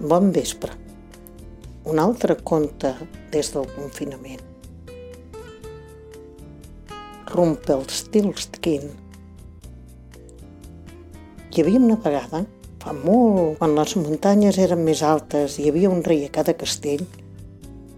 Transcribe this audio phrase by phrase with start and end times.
[0.00, 0.70] Bon vespre.
[1.90, 2.92] Un altre conte
[3.32, 4.44] des del confinament.
[7.32, 8.86] Rumpelstiltskin.
[11.50, 12.44] Hi havia una vegada,
[12.78, 16.54] fa molt, quan les muntanyes eren més altes i hi havia un rei a cada
[16.54, 17.02] castell,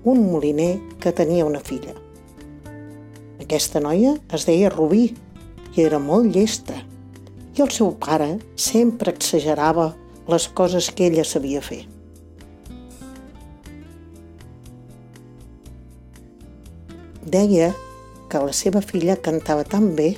[0.09, 0.73] un moliner
[1.05, 1.93] que tenia una filla.
[3.45, 5.11] Aquesta noia es deia Rubí
[5.77, 6.81] i era molt llesta
[7.59, 9.93] i el seu pare sempre exagerava
[10.31, 11.83] les coses que ella sabia fer.
[17.31, 17.71] Deia
[18.31, 20.15] que la seva filla cantava tan bé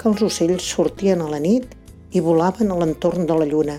[0.00, 1.68] que els ocells sortien a la nit
[2.12, 3.78] i volaven a l'entorn de la lluna.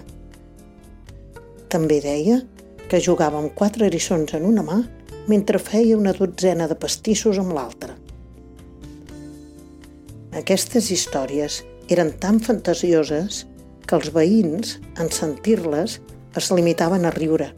[1.73, 2.39] També deia
[2.89, 4.79] que jugava amb quatre eriçons en una mà
[5.27, 7.95] mentre feia una dotzena de pastissos amb l'altra.
[10.33, 11.61] Aquestes històries
[11.93, 13.43] eren tan fantasioses
[13.87, 15.99] que els veïns, en sentir-les,
[16.35, 17.51] es limitaven a riure.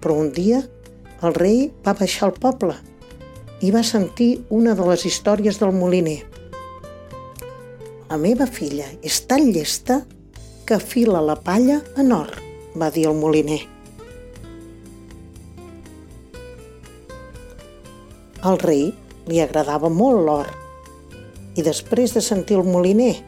[0.00, 0.62] Però un dia
[1.20, 2.76] el rei va baixar al poble
[3.60, 6.22] i va sentir una de les històries del moliner.
[8.08, 10.00] La meva filla és tan llesta
[10.66, 12.32] que fila la palla en or,
[12.80, 13.60] va dir el moliner.
[18.40, 18.88] Al rei
[19.28, 20.48] li agradava molt l'or
[21.60, 23.18] i després de sentir el moliner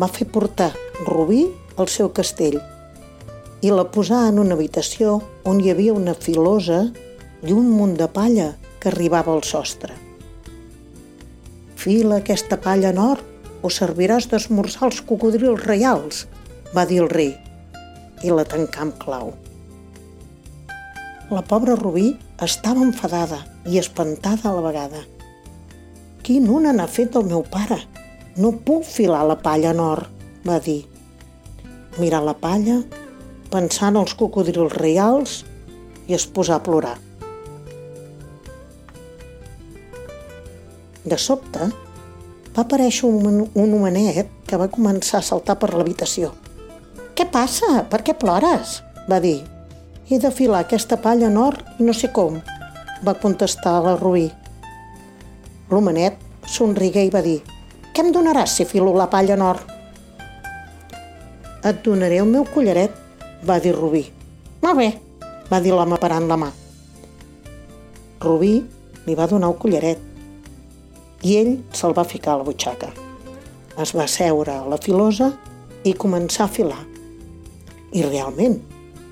[0.00, 0.70] va fer portar
[1.04, 1.42] Rubí
[1.76, 2.56] al seu castell
[3.60, 5.18] i la posà en una habitació
[5.50, 6.86] on hi havia una filosa
[7.44, 9.92] i un munt de palla que arribava al sostre.
[11.76, 13.20] Fila aquesta palla en or
[13.60, 16.24] o serviràs d'esmorzar els cocodrils reials,
[16.72, 17.34] va dir el rei,
[18.24, 19.34] i la tancà amb clau.
[21.30, 25.04] La pobra Rubí estava enfadada i espantada a la vegada.
[26.24, 27.82] Quin una n'ha fet el meu pare?
[28.38, 30.04] No puc filar la palla en or,
[30.46, 30.84] va dir.
[31.98, 32.76] Mirar la palla,
[33.50, 35.40] pensant els cocodrils reals
[36.06, 36.94] i es posà a plorar.
[41.02, 41.70] De sobte,
[42.54, 46.30] va aparèixer un, un homenet que va començar a saltar per l'habitació.
[47.18, 47.82] «Què passa?
[47.90, 48.78] Per què plores?»
[49.10, 49.40] va dir.
[50.06, 52.38] «He de filar aquesta palla en or i no sé com»,
[53.02, 54.28] va contestar la Rubí.
[55.70, 57.40] L'homenet somrigué i va dir
[57.90, 59.60] «Què em donaràs si filo la palla en or?»
[61.66, 62.92] Et donaré el meu collaret,
[63.44, 64.04] va dir Rubí.
[64.62, 64.88] Molt bé,
[65.50, 66.48] va dir l'home parant la mà.
[68.20, 68.54] Rubí
[69.06, 70.00] li va donar el collaret
[71.26, 72.90] i ell se'l va ficar a la butxaca.
[73.80, 75.30] Es va seure a la filosa
[75.84, 76.80] i començar a filar.
[77.92, 78.58] I realment,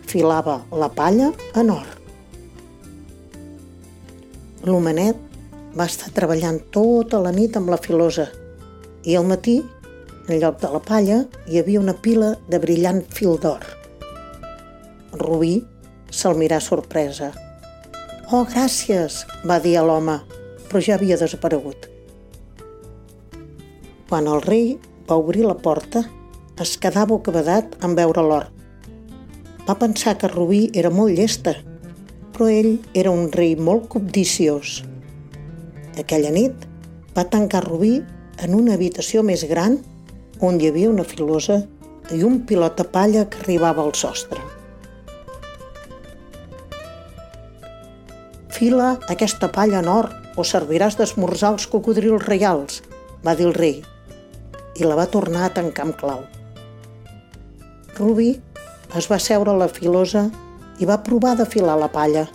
[0.08, 1.88] filava la palla en or.
[4.64, 5.24] L'homenet
[5.76, 8.28] va estar treballant tota la nit amb la filosa
[9.04, 9.60] i al matí
[10.28, 13.64] en lloc de la palla hi havia una pila de brillant fil d'or.
[15.16, 15.54] Rubí
[16.10, 17.30] se'l mirà sorpresa.
[18.28, 20.18] «Oh, gràcies!» va dir a l'home,
[20.68, 21.88] però ja havia desaparegut.
[24.08, 24.76] Quan el rei
[25.08, 26.04] va obrir la porta,
[26.60, 28.46] es quedà bocabadat en veure l'or.
[29.64, 31.54] Va pensar que Rubí era molt llesta,
[32.32, 34.82] però ell era un rei molt cobdiciós.
[36.00, 36.68] Aquella nit
[37.16, 37.98] va tancar Rubí
[38.42, 39.78] en una habitació més gran
[40.44, 41.58] on hi havia una filosa
[42.14, 44.40] i un pilot de palla que arribava al sostre.
[48.54, 50.08] Fila aquesta palla en or
[50.38, 52.80] o serviràs d'esmorzar els cocodrils reials,
[53.26, 53.82] va dir el rei,
[54.78, 56.24] i la va tornar a tancar amb clau.
[57.98, 58.30] Ruby
[58.98, 60.28] es va seure a la filosa
[60.78, 62.28] i va provar de filar la palla,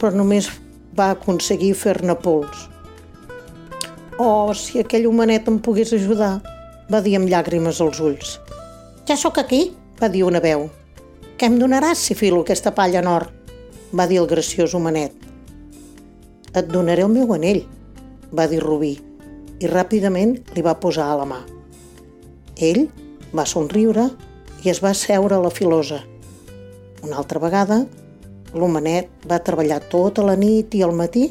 [0.00, 0.48] però només
[0.96, 2.71] va aconseguir fer-ne pols.
[4.22, 6.36] Oh, si aquell homenet em pogués ajudar,
[6.86, 8.36] va dir amb llàgrimes als ulls.
[9.08, 10.68] Ja sóc aquí, va dir una veu.
[11.34, 13.26] Què em donaràs si filo aquesta palla en or?
[13.92, 15.12] va dir el graciós homenet.
[16.56, 17.62] Et donaré el meu anell,
[18.32, 18.94] va dir Rubí,
[19.60, 21.40] i ràpidament li va posar a la mà.
[22.56, 22.86] Ell
[23.36, 24.08] va somriure
[24.64, 26.00] i es va seure a la filosa.
[27.02, 27.82] Una altra vegada,
[28.54, 31.28] l'homenet va treballar tota la nit i al matí,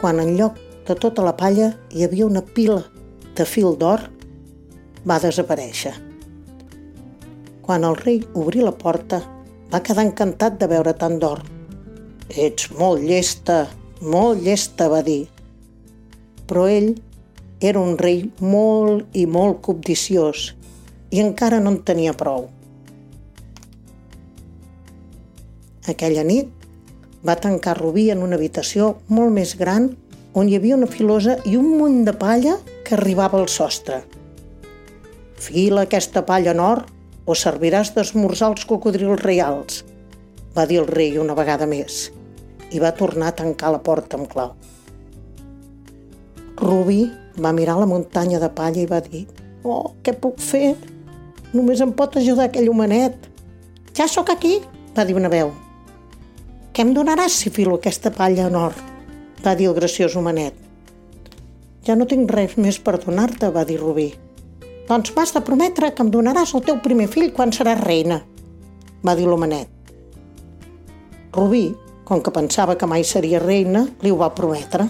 [0.00, 2.82] quan en lloc de tota la palla hi havia una pila
[3.36, 4.04] de fil d'or
[5.06, 5.94] va desaparèixer.
[7.66, 9.20] Quan el rei obrí la porta,
[9.72, 11.42] va quedar encantat de veure tant d'or.
[12.30, 13.64] Ets molt llesta,
[14.00, 15.26] molt llesta, va dir.
[16.46, 16.94] Però ell
[17.60, 20.52] era un rei molt i molt cobdiciós
[21.10, 22.46] i encara no en tenia prou.
[25.90, 26.50] Aquella nit
[27.26, 29.90] va tancar Rubí en una habitació molt més gran
[30.36, 34.02] on hi havia una filosa i un munt de palla que arribava al sostre.
[35.40, 36.82] Fila aquesta palla en or
[37.24, 39.80] o serviràs d'esmorzar els cocodrils reals,
[40.52, 42.10] va dir el rei una vegada més,
[42.68, 44.52] i va tornar a tancar la porta amb clau.
[46.60, 47.06] Rubí
[47.40, 49.24] va mirar la muntanya de palla i va dir
[49.64, 50.74] «Oh, què puc fer?
[51.54, 53.16] Només em pot ajudar aquell homenet».
[53.96, 54.58] «Ja sóc aquí»,
[54.96, 55.54] va dir una veu.
[56.76, 58.95] «Què em donaràs si filo aquesta palla en or?»
[59.44, 60.54] Va dir el graciós homenet.
[61.86, 64.10] «Ja no tinc res més per donar-te», va dir Rubí.
[64.88, 68.22] «Doncs m'has de prometre que em donaràs el teu primer fill quan seràs reina»,
[69.06, 69.68] va dir l'homenet.
[71.36, 71.74] Rubí,
[72.06, 74.86] com que pensava que mai seria reina, li ho va prometre.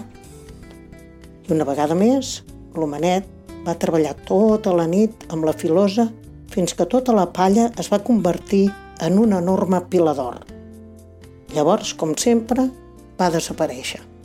[1.47, 2.41] I una vegada més,
[2.77, 3.25] l'homenet
[3.65, 6.07] va treballar tota la nit amb la filosa
[6.53, 8.67] fins que tota la palla es va convertir
[9.03, 10.39] en una enorme pila d'or.
[11.53, 12.69] Llavors, com sempre,
[13.19, 14.16] va desaparèixer.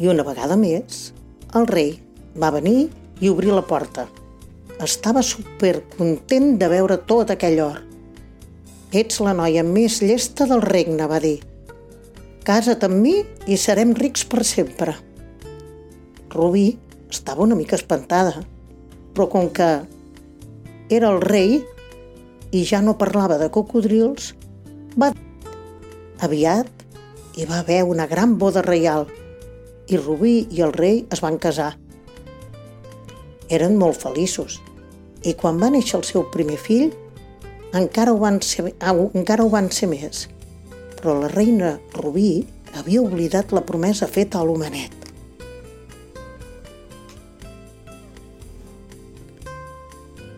[0.00, 1.10] I una vegada més,
[1.54, 1.94] el rei
[2.40, 2.88] va venir
[3.20, 4.06] i obrir la porta.
[4.80, 7.80] Estava supercontent de veure tot aquell or
[8.90, 11.36] Ets la noia més llesta del regne, va dir.
[12.42, 13.12] Casa't amb mi
[13.46, 14.96] i serem rics per sempre.
[16.32, 16.72] Rubí
[17.06, 18.42] estava una mica espantada,
[19.14, 19.68] però com que
[20.90, 21.60] era el rei
[22.50, 24.32] i ja no parlava de cocodrils,
[24.98, 25.12] va...
[26.26, 26.66] Aviat
[27.38, 29.06] hi va haver una gran boda reial
[29.90, 31.72] i Rubí i el rei es van casar.
[33.50, 34.60] Eren molt feliços
[35.26, 36.92] i quan va néixer el seu primer fill,
[37.76, 40.28] encara ho van ser, encara ho van ser més.
[40.96, 42.46] Però la reina Rubí
[42.78, 44.96] havia oblidat la promesa feta a l'homenet.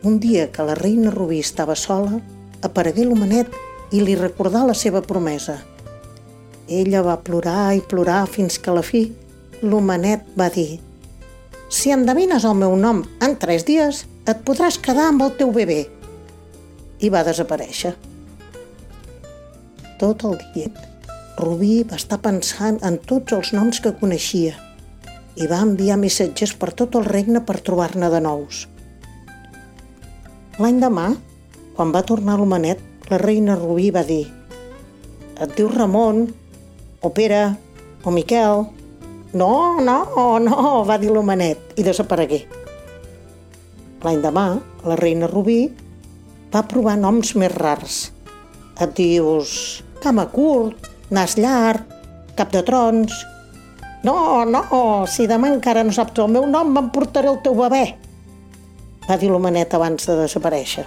[0.02, 2.18] Un dia que la reina Rubí estava sola,
[2.62, 3.52] aparegué l'homenet
[3.94, 5.60] i li recordà la seva promesa.
[6.66, 9.04] Ella va plorar i plorar fins que a la fi
[9.62, 10.80] l'homenet va dir
[11.72, 15.80] «Si endevines el meu nom en tres dies, et podràs quedar amb el teu bebè
[17.02, 17.94] i va desaparèixer.
[20.02, 20.68] Tot el dia,
[21.38, 24.58] Rubí va estar pensant en tots els noms que coneixia
[25.38, 28.66] i va enviar missatges per tot el regne per trobar-ne de nous.
[30.58, 31.08] L'any demà,
[31.78, 34.26] quan va tornar l'homenet, la reina Rubí va dir
[35.40, 36.26] «Et dius Ramon,
[37.00, 37.42] o Pere,
[38.04, 38.81] o Miquel?»
[39.32, 39.98] «No, no,
[40.44, 42.42] no», va dir l'homenet i desaparegué.
[44.02, 44.46] L'any demà,
[44.84, 45.60] la reina Rubí
[46.52, 48.00] va provar noms més rars.
[48.82, 51.86] Et dius cama curt, nas llarg,
[52.36, 53.20] cap de trons...
[54.02, 54.62] No, no,
[55.06, 57.84] si demà encara no saps el meu nom, m'emportaré el teu bebè,
[59.06, 60.82] va dir l'homenet abans de desaparèixer.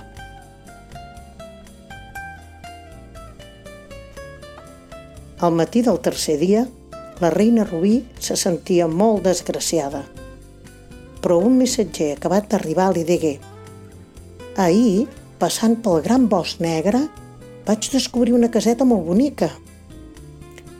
[5.39, 6.65] Al matí del tercer dia,
[7.21, 10.03] la reina Rubí se sentia molt desgraciada.
[11.21, 13.35] Però un missatger acabat d'arribar li digué
[14.55, 15.07] Ahir
[15.39, 17.01] passant pel gran bosc negre,
[17.67, 19.49] vaig descobrir una caseta molt bonica.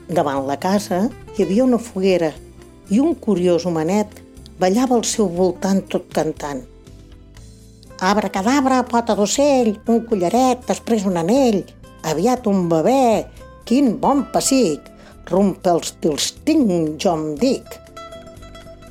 [0.08, 2.32] Davant la casa hi havia una foguera
[2.94, 4.22] i un curiós homenet
[4.60, 6.64] ballava al seu voltant tot cantant.
[8.00, 11.64] Abra cadabra, pota d'ocell, un collaret, després un anell,
[12.04, 13.26] aviat un bebè,
[13.68, 14.95] quin bon pessic,
[15.30, 17.80] rompe els tils tinc, jo em dic.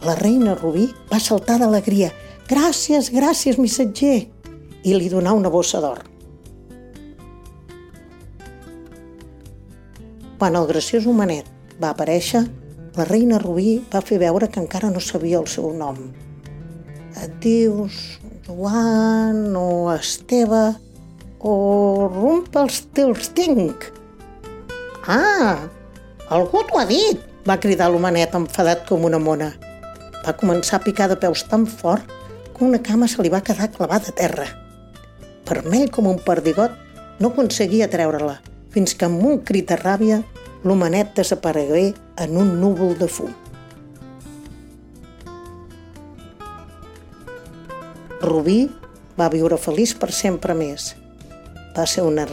[0.04, 2.10] La reina Rubí va saltar d'alegria.
[2.48, 4.18] Gràcies, gràcies, missatger
[4.84, 6.02] i li donà una bossa d'or.
[10.38, 11.48] Quan el graciós homenet
[11.80, 12.42] va aparèixer,
[12.98, 15.96] la reina Rubí va fer veure que encara no sabia el seu nom.
[17.22, 20.74] Et dius Joan o Esteve
[21.40, 21.54] o
[22.12, 23.88] Rumpelstiltskinc.
[25.08, 25.64] Ah,
[26.30, 29.52] algú t'ho ha dit, va cridar l'homenet enfadat com una mona.
[30.24, 32.08] Va començar a picar de peus tan fort
[32.54, 34.46] que una cama se li va quedar clavada a terra
[35.48, 36.72] vermell com un perdigot,
[37.20, 38.38] no aconseguia treure-la,
[38.74, 40.22] fins que amb un crit de ràbia
[40.64, 41.92] l'homenet desaparegué
[42.24, 43.32] en un núvol de fum.
[48.24, 48.60] Rubí
[49.18, 50.94] va viure feliç per sempre més.
[51.76, 52.24] Va ser una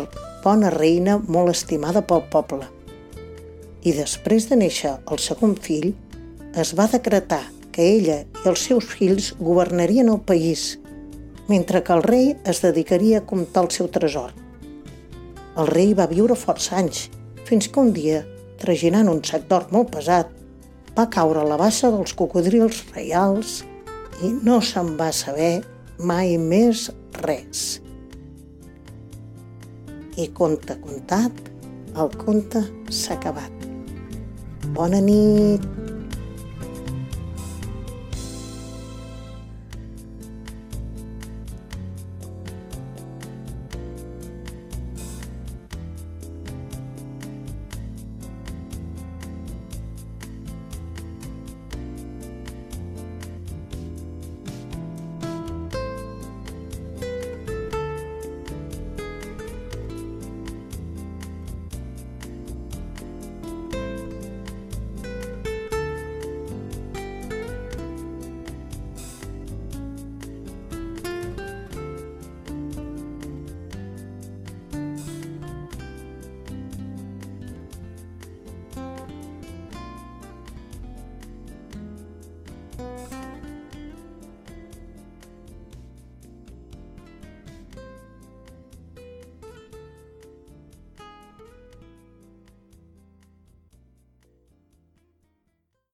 [0.44, 2.70] bona reina molt estimada pel poble.
[3.82, 5.94] I després de néixer el segon fill,
[6.60, 10.76] es va decretar que ella i els seus fills governarien el país
[11.52, 14.32] mentre que el rei es dedicaria a comptar el seu tresor.
[15.60, 17.10] El rei va viure força anys,
[17.48, 18.22] fins que un dia,
[18.62, 20.30] traginant un sac d'or molt pesat,
[20.96, 23.62] va caure a la bassa dels cocodrils reials
[24.24, 25.64] i no se'n va saber
[26.00, 26.88] mai més
[27.26, 27.82] res.
[30.16, 31.44] I conte contat,
[32.00, 33.71] el conte s'ha acabat.
[34.76, 35.62] Bona nit!